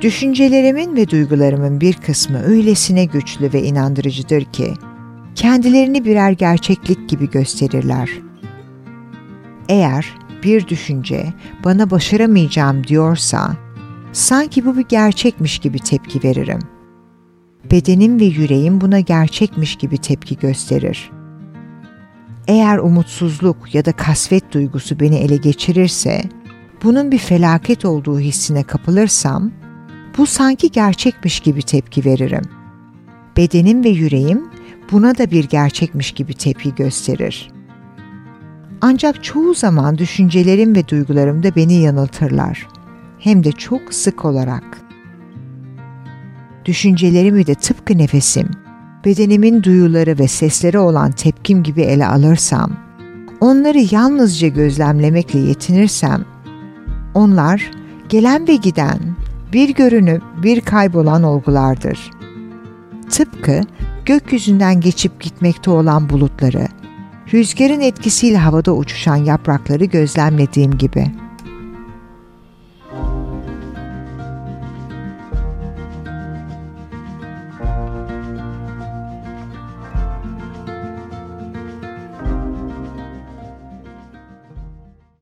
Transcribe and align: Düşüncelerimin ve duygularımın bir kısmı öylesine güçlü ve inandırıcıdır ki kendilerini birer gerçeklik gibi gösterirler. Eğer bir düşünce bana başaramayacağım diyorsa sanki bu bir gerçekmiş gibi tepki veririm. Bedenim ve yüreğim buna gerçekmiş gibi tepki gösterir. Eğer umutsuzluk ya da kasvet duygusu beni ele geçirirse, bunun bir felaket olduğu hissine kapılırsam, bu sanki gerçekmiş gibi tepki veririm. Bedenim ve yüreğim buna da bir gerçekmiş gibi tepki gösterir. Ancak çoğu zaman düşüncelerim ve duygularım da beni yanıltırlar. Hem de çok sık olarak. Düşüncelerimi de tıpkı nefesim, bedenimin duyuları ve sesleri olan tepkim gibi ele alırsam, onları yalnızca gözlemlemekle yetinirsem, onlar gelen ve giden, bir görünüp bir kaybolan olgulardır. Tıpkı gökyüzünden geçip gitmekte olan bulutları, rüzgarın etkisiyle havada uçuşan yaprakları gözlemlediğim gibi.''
Düşüncelerimin 0.00 0.96
ve 0.96 1.10
duygularımın 1.10 1.80
bir 1.80 1.94
kısmı 1.94 2.42
öylesine 2.42 3.04
güçlü 3.04 3.52
ve 3.52 3.62
inandırıcıdır 3.62 4.44
ki 4.44 4.74
kendilerini 5.34 6.04
birer 6.04 6.30
gerçeklik 6.32 7.08
gibi 7.08 7.30
gösterirler. 7.30 8.10
Eğer 9.68 10.06
bir 10.44 10.68
düşünce 10.68 11.26
bana 11.64 11.90
başaramayacağım 11.90 12.86
diyorsa 12.86 13.56
sanki 14.12 14.66
bu 14.66 14.76
bir 14.76 14.84
gerçekmiş 14.88 15.58
gibi 15.58 15.78
tepki 15.78 16.22
veririm. 16.24 16.60
Bedenim 17.70 18.20
ve 18.20 18.24
yüreğim 18.24 18.80
buna 18.80 19.00
gerçekmiş 19.00 19.76
gibi 19.76 19.98
tepki 19.98 20.38
gösterir. 20.38 21.10
Eğer 22.48 22.78
umutsuzluk 22.78 23.74
ya 23.74 23.84
da 23.84 23.92
kasvet 23.92 24.52
duygusu 24.52 25.00
beni 25.00 25.16
ele 25.16 25.36
geçirirse, 25.36 26.22
bunun 26.82 27.12
bir 27.12 27.18
felaket 27.18 27.84
olduğu 27.84 28.20
hissine 28.20 28.62
kapılırsam, 28.62 29.52
bu 30.18 30.26
sanki 30.26 30.70
gerçekmiş 30.70 31.40
gibi 31.40 31.62
tepki 31.62 32.04
veririm. 32.04 32.44
Bedenim 33.36 33.84
ve 33.84 33.88
yüreğim 33.88 34.50
buna 34.92 35.18
da 35.18 35.30
bir 35.30 35.44
gerçekmiş 35.44 36.12
gibi 36.12 36.34
tepki 36.34 36.74
gösterir. 36.74 37.50
Ancak 38.80 39.24
çoğu 39.24 39.54
zaman 39.54 39.98
düşüncelerim 39.98 40.74
ve 40.74 40.88
duygularım 40.88 41.42
da 41.42 41.56
beni 41.56 41.74
yanıltırlar. 41.74 42.68
Hem 43.18 43.44
de 43.44 43.52
çok 43.52 43.94
sık 43.94 44.24
olarak. 44.24 44.80
Düşüncelerimi 46.64 47.46
de 47.46 47.54
tıpkı 47.54 47.98
nefesim, 47.98 48.50
bedenimin 49.04 49.62
duyuları 49.62 50.18
ve 50.18 50.28
sesleri 50.28 50.78
olan 50.78 51.12
tepkim 51.12 51.62
gibi 51.62 51.80
ele 51.80 52.06
alırsam, 52.06 52.76
onları 53.40 53.78
yalnızca 53.90 54.48
gözlemlemekle 54.48 55.38
yetinirsem, 55.38 56.24
onlar 57.14 57.70
gelen 58.08 58.48
ve 58.48 58.56
giden, 58.56 59.09
bir 59.52 59.74
görünüp 59.74 60.22
bir 60.42 60.60
kaybolan 60.60 61.22
olgulardır. 61.22 62.10
Tıpkı 63.10 63.60
gökyüzünden 64.06 64.80
geçip 64.80 65.20
gitmekte 65.20 65.70
olan 65.70 66.10
bulutları, 66.10 66.68
rüzgarın 67.34 67.80
etkisiyle 67.80 68.38
havada 68.38 68.74
uçuşan 68.74 69.16
yaprakları 69.16 69.84
gözlemlediğim 69.84 70.78
gibi.'' 70.78 71.29